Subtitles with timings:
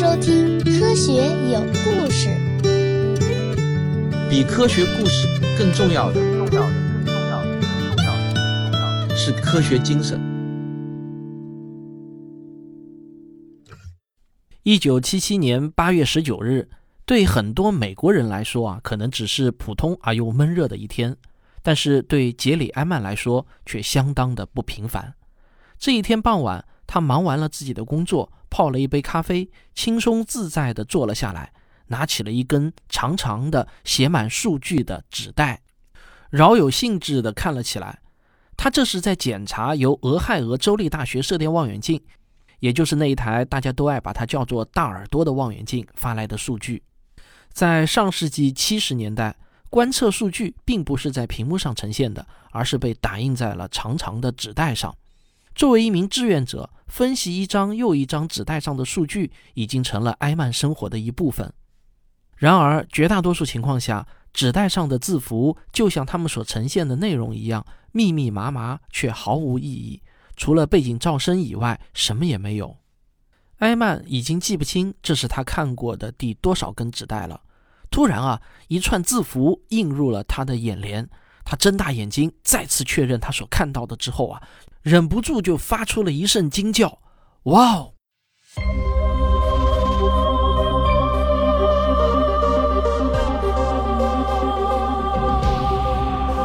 [0.00, 1.12] 收听《科学
[1.52, 2.30] 有故事》。
[4.30, 5.28] 比科学故事
[5.58, 10.18] 更重要的，重要的，重要的，重要的是科学精神。
[14.62, 16.70] 一九七七年八月十九日，
[17.04, 21.14] 对很多美国人来说啊，可能只是普通而又闷热的一天，
[21.62, 25.12] 但是对杰里·埃曼来说却相当的不平凡。
[25.78, 31.52] 这一天傍晚，他忙完了自己的工作，泡了一杯咖啡，轻松自在地坐了下来，
[31.86, 35.60] 拿起了一根长长的、写满数据的纸袋，
[36.30, 38.00] 饶有兴致地看了起来。
[38.56, 42.02] 他这是在检查由俄亥俄州立大学射电望远镜，
[42.58, 46.82] 也就是那一台大家都爱把它叫做“大耳朵”的望远镜发来的数据。
[47.52, 49.36] 在上世纪七十年代，
[49.68, 54.92] 观测数据并不是在屏幕上呈现的，而是被打印在了长长的纸袋上。
[55.60, 61.52] 作为一名志愿者，分析一张又一张纸袋上的数据，已经成了埃曼生活的一部分。
[62.38, 67.62] 然而，绝大多数情况下，纸袋上的字符就像他们所呈现的内容一样，
[67.92, 70.02] 密密麻麻，却毫无意义。
[70.34, 72.78] 除了背景噪声以外，什么也没有。
[73.58, 77.38] 埃曼已经记不清这是他看过的第多少根纸袋了。
[77.90, 81.06] 突然啊，一串字符映入了他的眼帘，
[81.44, 84.42] 他睁大眼睛，再次确认他所看到的之后啊。
[84.82, 86.98] 忍不住就发出了一声惊叫
[87.44, 87.92] ：“哇哦！”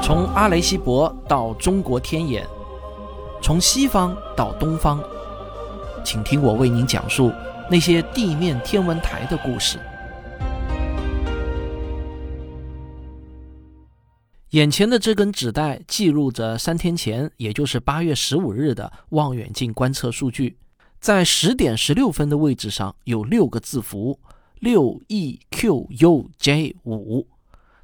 [0.04, 2.46] 从阿雷西博到中国天眼，
[3.42, 5.02] 从西方到东方，
[6.04, 7.32] 请听我为您讲述
[7.72, 9.80] 那些地面天文台的故事。
[14.56, 20.56] 眼前的这根纸带记录着三天前，也就是八月十五日的望远镜观测数据。
[21.02, 24.18] 在十点十六分的位置上有六个字符：
[24.62, 27.28] 六 E Q U J 五。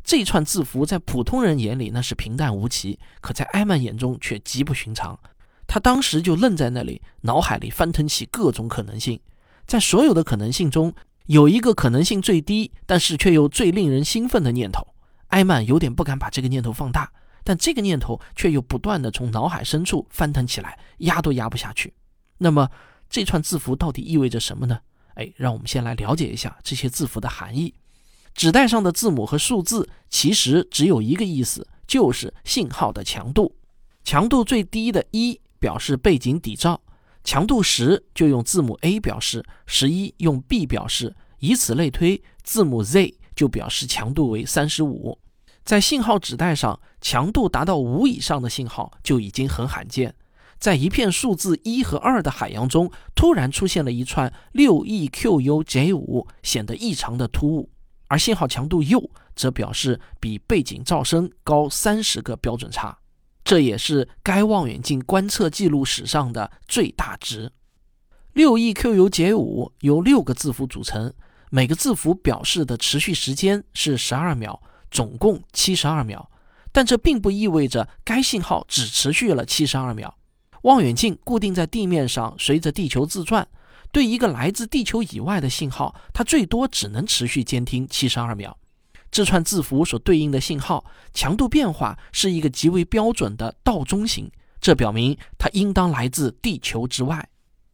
[0.01, 5.19] 这串字符在普通人眼里那是平淡无奇，可在埃曼眼中却极不寻常。
[5.67, 9.19] 他当时就愣在那里，脑海里翻腾起各种可能性。
[9.67, 10.93] 在所有的可能性中，
[11.25, 14.87] 有一个可能性最低，但是却又最令人兴奋的念头。
[15.31, 17.11] 埃曼有点不敢把这个念头放大，
[17.43, 21.93] 但这个念头却又不断地从脑海深处翻腾起来，压都压不下去。
[22.37, 22.69] 那么，
[23.09, 24.79] 这串字符到底意味着什么呢？
[25.15, 27.73] 哎，让我们先来了解一下这些字符的含义。
[28.33, 33.55] 纸袋上的字母和数字其实只有一个意思，就是信号的强度。
[34.03, 36.79] 强度最低的一表示背景底噪，
[37.23, 45.17] 强度十就用字母 A 表示，十一用 B 表示，以此类推，字母 Z 就表示强度为三十五。
[45.63, 50.13] 在信号纸带上，强度达到五以上的信号就已经很罕见。
[50.59, 57.71] 在一片数字一和二的海洋中，突然出现了一串六 EQUJ 五，显得异常的突兀。
[58.09, 62.99] 而信号强度 U 则表示比背景噪声高三十个标准差，
[63.43, 67.51] 这也是该望远镜观测记录史上的最大值。
[68.33, 71.11] 六 EQUJ 五由六个字符组成，
[71.53, 74.59] 每个字符表示的持续时间是十二秒。
[74.89, 76.29] 总共七十二秒，
[76.73, 80.17] 但这并不意味着该信号只持续了七十二秒。
[80.63, 83.47] 望远镜固定在地面上，随着地球自转。
[83.93, 88.57] 对一个来自地球以外的信号，它最多只能持续监听七十二秒。
[89.09, 94.29] 这串字符所对应的信号强度变化是一个极为标准的倒钟形，
[94.59, 97.29] 这表明它应当来自地球之外。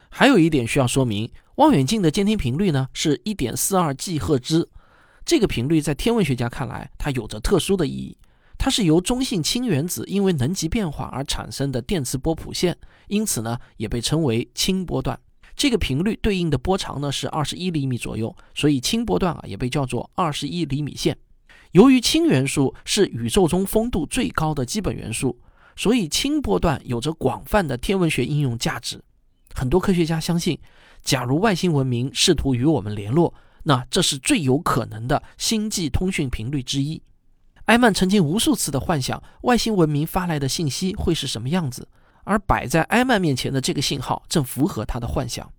[0.10, 4.70] 还有一点需要说明，望远镜的监听频率呢是一点四二 G 赫兹。
[5.26, 8.16] 这个频率在天文学家看来，它有着特殊的意义。
[8.60, 15.20] 它是由中性氢原子因为能级变化而产生的电磁波谱线，因此呢，也被称为氢波段。
[15.56, 21.18] 这个频率对应的波长呢是二十一厘米左右，所以氢波段啊也被叫做二十一厘米线。
[21.72, 25.40] 由于氢元素是宇宙中丰度最高的基本元素，
[25.76, 29.04] 所以氢波段有着广泛的天文学应用价值。
[29.56, 30.60] 很多科学家相信，
[31.08, 33.34] 假如外星文明试图与我们联络，
[33.64, 37.02] 那这是最有可能的星际通讯频率之一。
[37.68, 41.88] 埃曼曾经无数次的幻想外星文明发来的信息会是什么样子，
[42.26, 45.50] 而摆在埃曼面前的这个信号正符合他的幻想。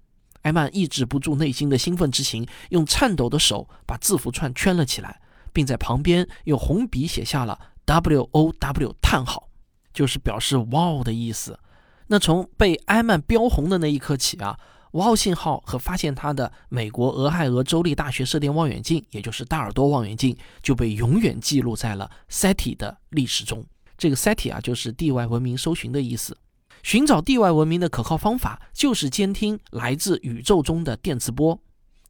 [0.43, 5.19] 埃曼抑制不住内心的兴奋之情，用颤抖的手把字符串圈了起来，
[5.55, 9.49] 并在旁边用红笔写下了 W O W 叹号，
[9.95, 11.59] 就是表示“哇哦”的意思。
[12.09, 14.59] 那从被埃曼标红的那一刻起啊。
[14.93, 23.65] 哇哦信号和发现它的美国俄亥俄州立大学射电望远镜，也就是大耳朵望远镜，就被永远记录在了 SETI 的历史中。
[23.97, 26.37] 这个 SETI 啊，就是地外文明搜寻的意思。
[26.83, 31.61] 寻找地外文明的可靠方法，就是监听来自宇宙中的电磁波。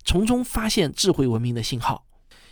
[0.04, 2.04] 从中发现智慧文明的信号。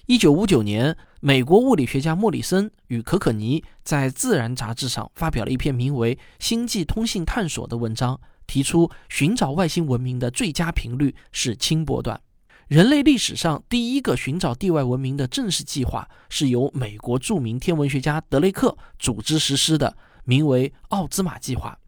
[0.07, 12.21] 一九五九年，美国物理学家莫里森与可可尼在《自然》杂志上发表了一篇名为《星际通信探索》的文章，提出寻找外星文明的最佳频率是轻波段。
[12.69, 21.79] 人类历史上第一个寻找地外文明的正式计划是由美国著名天文学家德雷克组织实施的，名为奥兹玛计划。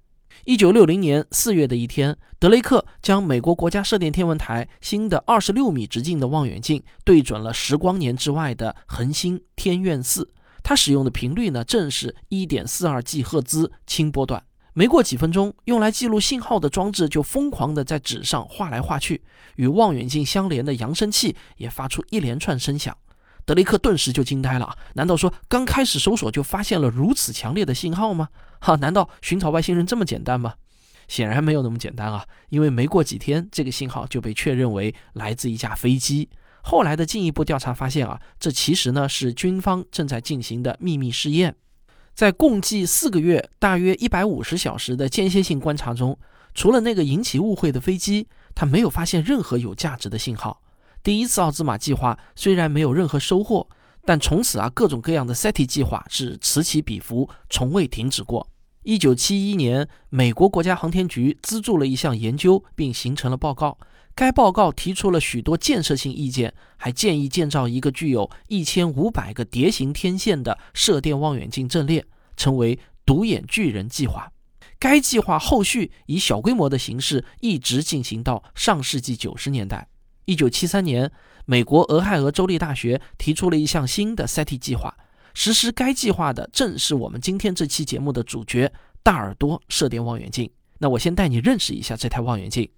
[0.45, 10.33] 一九六零年四月的一天，德雷克将美国国家射电天文台新的二十六米直径的望远镜对准了十光年之外的恒星天苑四。
[10.63, 14.45] 他使用的频率呢，正是一点四二 G 赫兹轻波段。
[14.79, 19.21] 没过几分钟，用来记录信号的装置就疯狂地在纸上画来画去，
[19.57, 22.97] 与望远镜相连的扬声器也发出一连串声响。
[23.45, 28.29] 德雷克顿时就惊呆了，难道说刚开始搜索就发现了如此强烈的信号吗？
[28.61, 30.55] 哈， 难道寻找外星人这么简单吗？
[31.09, 32.25] 显然没有那么简单啊！
[32.51, 36.29] 因为没过几天，这个信号就被确认为来自一架飞机。
[36.63, 41.57] 后来的进一步调查发现啊，这其实呢是军方正在进行的秘密试验。
[42.19, 46.19] 在共计四个月、大约一百五十小时的间歇性观察中，
[46.53, 48.27] 除了那个引起误会的飞机，
[48.57, 50.61] 他没有发现任何有价值的信号。
[51.01, 53.69] 第一次奥兹玛计划虽然没有任何收获，
[54.05, 58.49] 但从此啊，各种各样的 SETI 计划是此起彼伏，从未停止过。
[58.83, 63.79] 一九七一年，美国国家航天局资助了一项研究，并形成了报告。
[64.19, 72.05] 该报告提出了许多建设性意见，还建议建造一个具有一千五百个蝶形天线的射电望远镜阵列，
[72.37, 74.33] 称为“独眼巨人计划”。
[74.81, 79.87] 该计划后续以小规模的形式一直进行到上世纪九十年代。
[80.25, 81.13] 一九七三年，
[81.45, 84.93] 美国俄亥俄州立大学提出了一项新的 SETI 计划。
[85.33, 88.73] 实施该计划的正是我们今天这期节目的主角——
[89.05, 90.51] 大耳朵射电望远镜。
[90.79, 92.69] 那我先带你认识一下这台望远镜。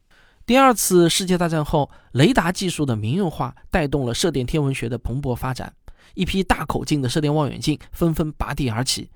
[0.50, 5.72] 第二次世界大战后，雷达技术的民用化带动了射电天文学的蓬勃发展，
[6.14, 9.08] 一批大口径的射电望远镜纷纷拔地而起。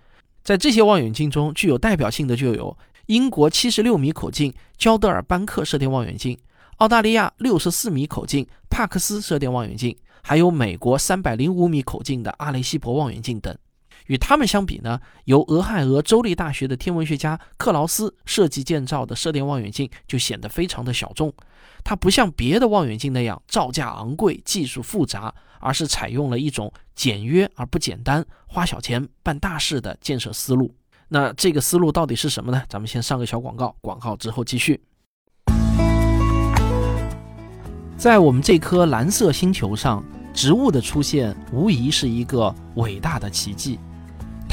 [0.45, 6.39] 在这些望远镜中，具有代表性的就有英国七十六米口径焦德尔班克射电望远镜。
[6.77, 13.53] 澳大利亚六十四米口径帕克斯射电望远镜，还有美国三百零五米口径的阿雷西博望远镜等。
[14.07, 21.33] 与他们相比呢，由俄亥俄州立大学的天文学家克劳斯设计建造的射电望远镜就显得非常的小众。
[21.83, 30.75] 它不像别的望远镜那样造价昂贵、技术复杂，而是采用了一种简约而不简单、花小钱办大事的建设思路。
[31.09, 32.63] 那这个思路到底是什么呢？
[32.69, 34.81] 咱们先上个小广告，广告之后继续。
[37.97, 40.03] 在我们这颗蓝色星球上，
[40.33, 43.79] 植物的出现无疑是一个伟大的奇迹。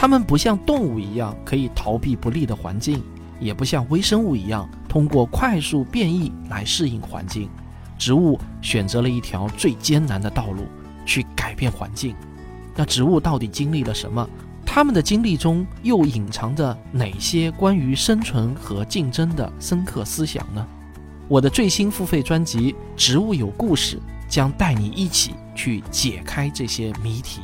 [0.01, 3.03] 它们不像动物一样可以逃避不利的环境，
[3.39, 7.47] 也不像微生物一样通过快速变异来适应环境。
[7.99, 10.63] 植物选择了一条最艰难的道路
[11.05, 12.15] 去改变环境。
[12.75, 14.27] 那植物到底经历了什么？
[14.65, 20.65] 它们的经历中又隐藏着哪些关于生存和竞争的深刻思想呢？
[21.27, 27.41] 我的最新付费专辑《植物有故事》将带你一起去解开这些谜题。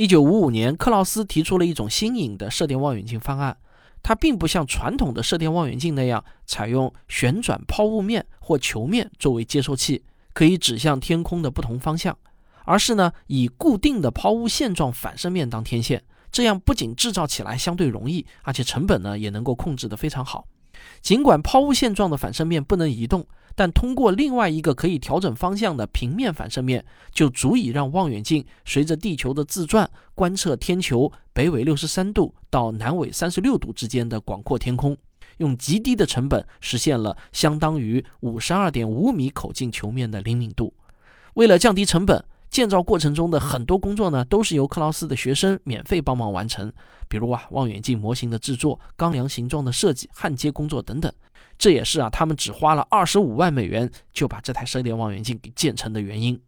[0.00, 3.58] 一九五五年，克劳斯提出了一种新颖的射电望远镜方案。
[4.02, 12.16] 它并不像传统的射电望远镜那样采用旋转抛物面或球面作为接收器，可以指向天空的不同方向，
[12.64, 16.02] 而是呢以固定的抛物线状反射面当天线。
[16.32, 20.46] 这样不仅制造起来相对容易，而且成本呢也能够控制得非常好。
[21.02, 34.96] 尽管抛物线状的反射面不能移动，但通过另外一个可以调整方向的平面反射面，就足以让望远镜随着地球的自转，观测天球北纬六十三度到南纬三十六度之间的广阔天空，
[35.38, 40.72] 用极低的成本实现了相当于五十二点五米口径球面的灵敏度。
[41.34, 42.24] 为了降低成本。
[42.50, 46.72] 建造过程中的很多工作呢，都是由克劳斯的学生免费帮忙完成，
[47.08, 51.12] 比如啊，望远镜模型的制作、钢梁形状的设计、焊接工作等等。
[51.60, 56.40] 这也是啊，他们只花了二十五万美元就把这台射电望远镜给建成的原因。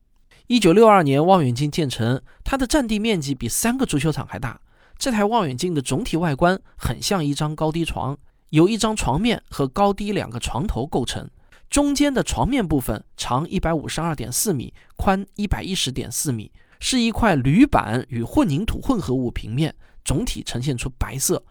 [0.47, 4.59] 一九六二年，望远镜建成，它的占地面积比三个足球场还大。
[4.97, 8.17] 这台望远镜的总体外观很像一张高低床，
[8.49, 11.29] 由一张床面和高低两个床头构成。
[11.69, 16.51] 中间的床面部分长一百五十二点四米，宽一百一十点四米，
[16.81, 19.75] 是一块铝板与混凝土混合物平面，
[20.07, 21.45] 总体呈现出白色。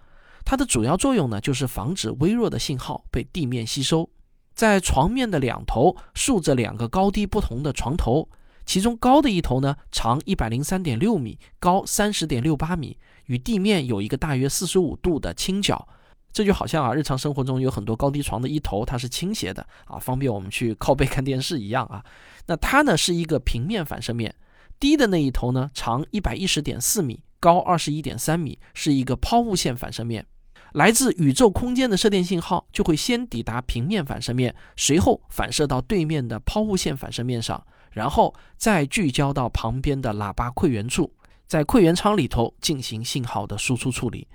[0.44, 4.10] 它的主要作用呢，就是防止微弱的信号被地面吸收。
[4.54, 8.30] 在床面的两头竖着两个高低不同的床头，
[8.66, 15.88] 其中高的一头呢，长一百零三点六米，高三十点六八米，与地面有一个大约四十五度的倾角。
[16.34, 22.04] 这就好像啊，日常生活中有很多高低床的一头它是倾斜的啊，方便我们去靠背看电视一样啊。
[22.46, 24.36] 那它呢是一个平面反射面，
[24.80, 30.26] 低的那一头呢长一百一十点四米，高二十一点三米，是一个抛物线反射面。
[30.74, 37.62] 来自宇宙空间的射电信号就会先抵达平面反射面，随后反射到对面的抛物线反射面上，
[37.92, 41.14] 然后再聚焦到旁边的喇叭馈源处，
[41.46, 44.28] 在馈源舱里头进行信号的输出处理。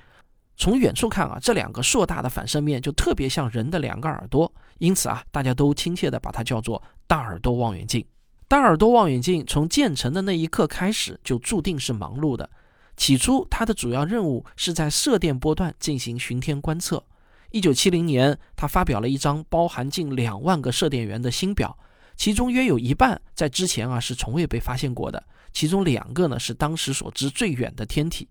[0.58, 8.04] 从远处看啊，这两个硕大的反射面就特别像人的两个耳朵，因此啊，大家都亲切地把它叫做大耳朵望远镜。
[8.48, 12.48] 大耳朵望远镜从建成的那一刻开始就注定是忙碌的。
[12.96, 17.04] 起初，它的主要任务是在射电波段进行巡天观测。
[17.50, 21.78] 一九七零年，他发表了一张包含近两万个射电源的新表，
[22.16, 25.22] 其中约有一半在之前啊是从未被发现过的，
[25.52, 28.28] 其中两个呢是当时所知最远的天体。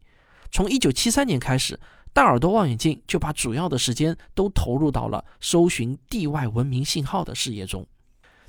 [0.52, 1.80] 从一九七三年开始。
[2.16, 7.86] 大耳朵望远镜就把主要的时间都投入到了搜寻地外文明信号的事业中。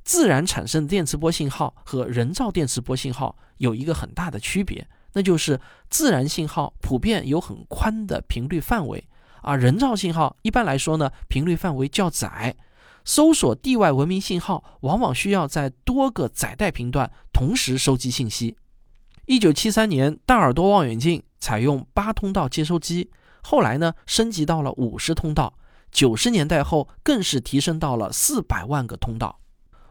[0.04, 9.08] 自然产生的电磁波信号和人造电磁波信号有一个很大的区别，那就是自然信号普遍有很宽的频率范围，
[9.42, 12.54] 而人造信号一般来说呢频率范围较窄。
[13.04, 18.56] 搜索地外文明信号往往需要在多个载带频段同时收集信息。
[19.26, 23.10] 一九七三年，大耳朵望远镜采用八通道接收机。
[23.42, 25.54] 后来呢，升级到了五十通道，
[25.92, 29.38] 九十年代后更是提升到了四百万个通道。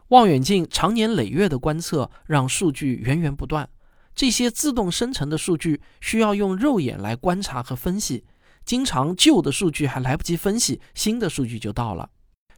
[0.10, 3.70] 望远镜长年累月的观测，让数据源源不断。
[4.16, 8.24] 这些自动生成的数据需要用肉眼来观察和分析，
[8.64, 12.10] 经常旧的数据还来不及分析，新的数据就到了。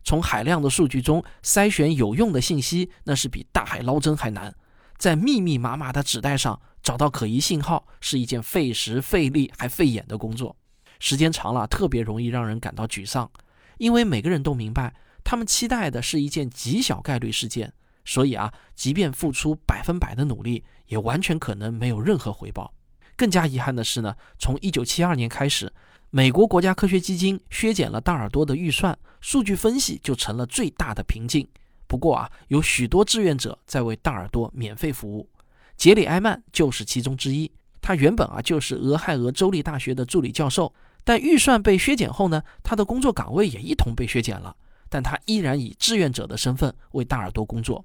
[0.03, 4.55] 从海量的数据中筛选有用的信息，那是比大海捞针还难。
[4.97, 10.55] 在密密麻麻的纸袋上找到可疑信号，是一件费时费力还费眼的工作。
[10.99, 13.29] 时间长了，特别容易让人感到沮丧，
[13.77, 17.73] 因为每个人都明白，他们期待的是一件极小概率事件，
[18.07, 22.73] 所以啊，即便付出百分百的努力，也完全可能没有任何回报。
[23.17, 25.73] 更加遗憾的是呢，从1972年开始，
[26.09, 31.45] 美国国家科学基金削减了大耳朵的预算，数据分析就成了最大的瓶颈。
[31.85, 35.29] 不过啊，有许多志愿者在为大耳朵免费服务，
[35.75, 37.51] 杰里·埃曼就是其中之一。
[37.81, 40.73] 他原本啊就是俄亥俄州立大学的助理教授。
[41.03, 44.55] 但预算被削减后呢，他的工作岗位也一同被削减了。
[44.89, 47.83] 但他依然以志愿者的身份为大耳朵工作。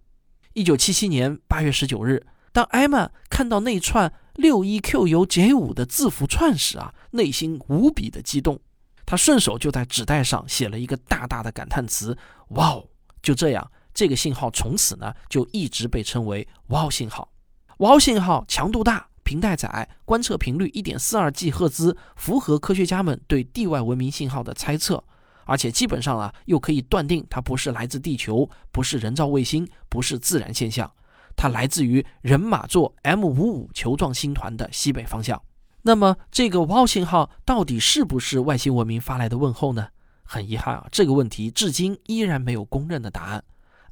[0.54, 8.60] 一九七七年八月十九日，当艾曼看到那串六一 QU J 五的字符串时啊，内心无比的激动。
[9.06, 12.16] 他顺手就在纸袋上写了一个大大的感叹词
[12.50, 12.86] ：“哇哦！”
[13.22, 17.32] 就这样，这个信号从此呢就一直被称为“哇哦信号”。
[17.78, 19.08] 哇哦信号强度大。
[19.24, 25.02] 频带窄，观测频率一点四二 G 赫兹，符合科学家们对地外文明信号的猜测，
[25.44, 30.90] 而且基本上啊，又可以断定它不是来自地球，不是人造卫星，不是自然现象，
[31.36, 35.40] 它来自于人马座 M 五五球状星团的西北方向。
[35.82, 39.88] 那么，这个 WOW 信号到底是不是外星文明发来的问候呢？
[40.22, 43.42] 很遗憾啊，这个问题至今依然没有公认的答案。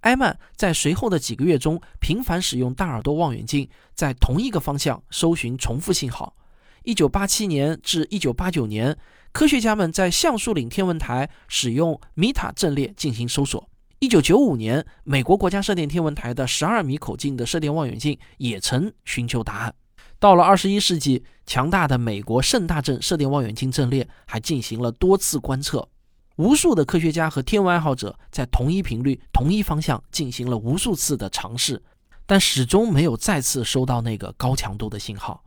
[0.02, 6.34] 埃曼在随后的几个月中频繁使用大耳朵望远镜，在同一个方向搜寻重复信号。
[6.84, 8.96] 1987年至1989年，
[9.32, 13.68] 科学家们在橡树岭天文台使用米塔阵列进行搜索。
[14.00, 19.74] 1995年，美国国家射电天文台的12米口径的射电望远镜也曾寻求答案。
[20.18, 25.88] 到了21世纪，强大的美国盛大阵射电望远镜阵列还进行了多次观测。
[26.36, 31.82] 无数的科学家和天文爱好者在同一频率、同一方向进行了无数次的尝试，
[32.24, 35.44] 但始终没有再次收到那个高强度的信号。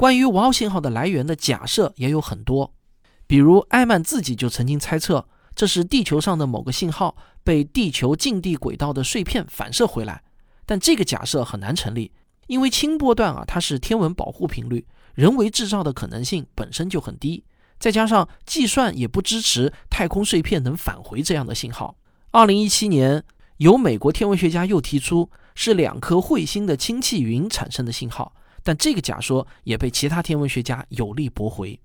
[0.00, 2.72] 关于哇哦信号的来源的假设也有很多，
[3.26, 7.14] 比如艾曼自己就曾经猜测这是地球上的某个信号
[7.44, 10.22] 被地球近地轨道的碎片反射回来，
[10.64, 12.12] 但这个假设很难成立，
[12.46, 17.44] 因为轻波段啊它是天文保护频率，人为制造的可能性本身就很低。
[17.78, 21.94] 再加上计算也不支持太空碎片能返回这样的信号。
[22.30, 23.22] 二零一七年，
[23.58, 31.78] 有美国天文学家又提出是两颗彗星的氢气云产生的信号，但这个假说也被其他天文学家有力驳回。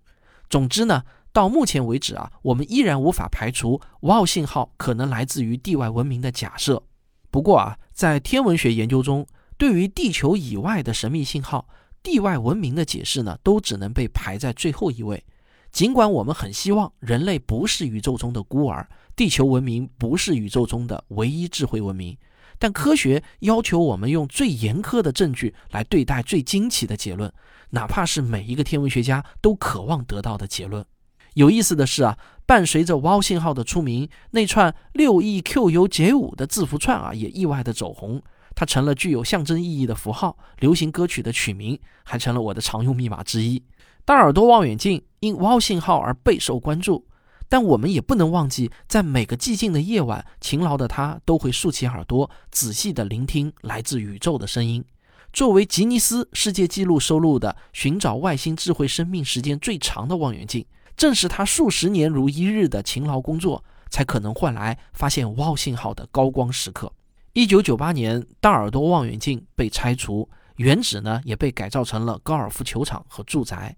[0.50, 1.04] 总之呢，
[1.34, 6.84] 到目前为止啊，我们依然无法排除哇哦信号可能来自于地外文明的假设。
[7.32, 9.26] 不过啊，在天文学研究中，
[9.58, 11.68] 对于地球以外的神秘信号，
[12.04, 15.24] 地外文明的解释呢，都只能被排在最后一位。
[15.72, 22.18] 尽管我们很希望人类不是宇宙中的孤儿，地球文明不是宇宙中的唯一智慧文明，
[22.58, 27.32] 但科学要求我们用最严苛的证据来对待最惊奇的结论，
[27.72, 30.86] 哪怕是每一个天文学家都渴望得到的结论。
[31.34, 38.22] 有意思的是啊，伴随着 “wow” 信号的出名，那串六 E Q U J 五的字符串啊，也意外的走红。
[38.56, 43.62] 它成了具有象征意义的符号，流行歌曲的曲名，还成了我的常用密码之一。
[44.06, 47.06] 大耳朵望远镜因 “wow” 信号而备受关注，
[47.48, 54.84] 但我们也不能忘记，在每个寂静的夜晚，勤劳的他都会竖起耳朵，仔细地聆听来自宇宙的声音。
[55.32, 66.92] 作为吉尼斯世界纪录收录的寻找外星智慧生命时间最长的望远镜，正是他数十年如一日的勤劳工作，才可能换来发现 “wow” 信号的高光时刻。
[67.34, 73.76] 一九九八年，大耳朵望远镜被拆除，原址呢也被改造成了高尔夫球场和住宅。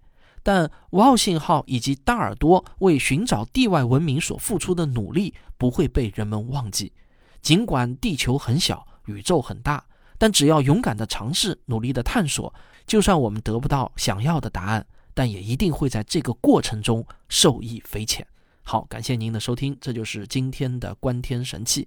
[0.47, 6.93] 但 WOW 信号以及大耳朵为寻找地外文明所付出的努力不会被人们忘记。
[7.41, 9.83] 尽管地球很小，宇宙很大，
[10.17, 12.53] 但只要勇敢的尝试，努力的探索，
[12.85, 18.25] 就算我们得不到想要的答案，但也一定会在这个过程中受益匪浅。
[18.63, 21.85] 好，感谢您的收听，这就是今天的观天神器。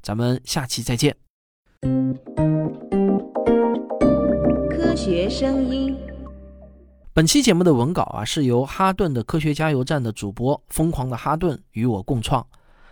[0.00, 1.16] 咱们下期再见。
[4.70, 6.15] 科学声音。
[7.16, 12.46] 本期节目的文稿啊，是由哈顿的科学加油站的主播疯狂的哈顿与我共创。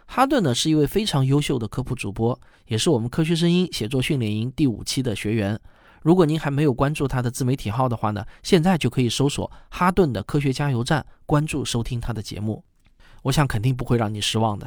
[0.06, 5.60] 哈顿呢是一位非常优秀的科普主播，也是我们科学声音写作训练营第五期的学员。
[6.00, 12.64] 如果您还没有关注他的自媒体号的话呢，现在就可以搜索哈顿的科学加油站，关注收听他的节目。
[13.24, 14.66] 我想肯定不会让你失望的。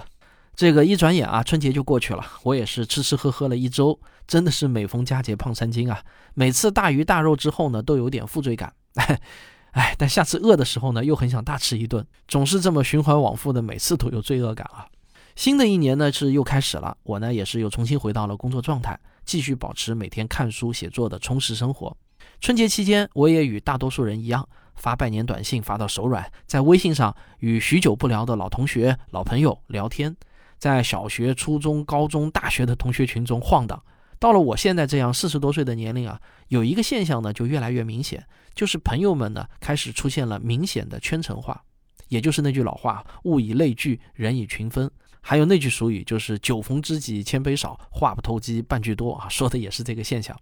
[0.58, 2.26] 这个一转眼啊，春节就过去了。
[2.42, 6.02] 我也是吃吃喝喝了一周，真的是每逢佳节胖三斤啊！
[6.34, 8.74] 每次大鱼大肉之后呢，都有点负罪感。
[9.74, 14.88] 哎，但下次饿的时候呢，又很想大吃一顿，总是这么循环往复的，每次都有罪恶感啊。
[15.36, 21.96] 新的一年呢是又开始了，我呢也是又重新回到了工作状态，继续保持每天看书写作的充实生活。
[22.42, 30.16] 春节期间，我也与大多数人一样，发拜年短信发到手软，在微信上与许久不聊的老同学、老朋友聊天。
[30.58, 33.82] 在小学、初中、高中、大学的同学群中晃荡，
[34.20, 41.64] 到了我现在这样四十多岁的年龄啊，有一个现象呢，就越来越明显，就是朋友们呢开始出现了明显的圈层化，
[42.08, 44.90] 也就是那句老话“物以类聚，人以群分”，
[45.22, 50.36] 还有那句俗语就是“酒逢知己千杯少，话不投机半句多”啊，说的也是这个现象。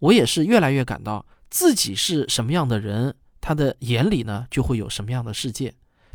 [0.00, 5.72] 我也是越来越感到自己是什么样的人，他的眼里呢就会有什么样的世界。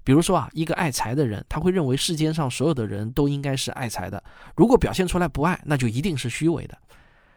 [0.09, 4.23] 比如说啊，一个爱财的人，他会认为世间上所有的人都应该是爱财的。
[4.55, 6.75] 如果表现出来不爱，那就一定是虚伪的。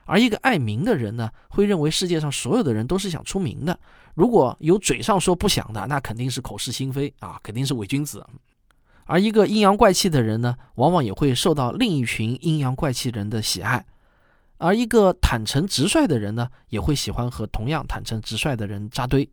[0.07, 3.79] 而一个爱名的人呢，会认为世界上所有的人都是想出名的。
[4.15, 8.27] 如果有嘴上说不想的，那肯定是口是心非啊，肯定是伪君子。
[9.05, 13.85] 而一个阴阳怪气的人呢，往往也会受到另一群阴阳怪气人的喜爱。
[14.57, 19.29] 而一个坦诚直率的人呢，也会喜欢和同样坦诚直率的人扎堆。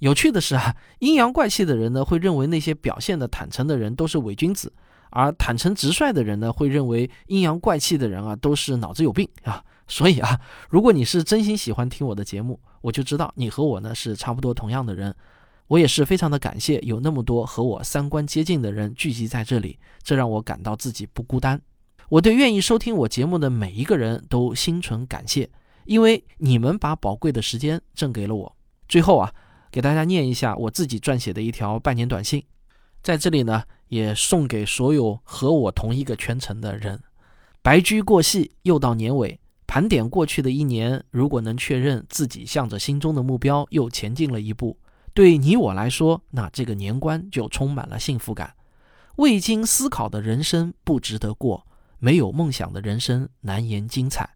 [0.00, 4.68] 有趣的是啊，阴阳怪气的人呢，会认为那些表现的坦诚的人都是伪君子；
[5.10, 9.64] 而坦诚直率的人呢，会认为阴阳怪气的人啊都是脑子有病啊。
[9.88, 15.12] 所以啊，如果你是真心喜欢听我的节目，我就知道你和我呢是差不多同样的人。
[15.66, 21.60] 我也是非常的感谢有那么多和我三观接近的人聚集在这里，这让我感到自己不孤单。
[22.08, 25.50] 我对愿意收听我节目的每一个人都心存感谢，
[25.86, 28.56] 因为你们把宝贵的时间赠给了我。
[28.88, 29.34] 最后啊。
[29.70, 32.42] 给大家念一下我自己撰写的一条拜年短信，
[33.02, 37.00] 在这里呢，也送给所有和我同一个圈层的人。
[37.62, 44.78] 白驹过隙，又到年尾，盘点过去的一年，如果能确认自己向着心中的目标又前进了一步，
[45.12, 48.54] 对你我来说，那这个年关就充满了幸福感。
[49.16, 51.66] 未经思考的人生不值得过，
[51.98, 54.30] 没有梦想的人生难言精彩。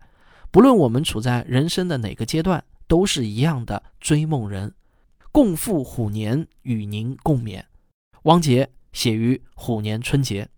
[0.51, 4.75] 不论我们处在人生的哪个阶段，都是一样的追梦人。
[5.33, 7.65] 共赴虎年，与您共勉。
[8.25, 10.51] 汪杰写于虎年春节。